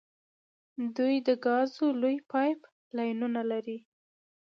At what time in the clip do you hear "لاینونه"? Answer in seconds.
2.95-3.41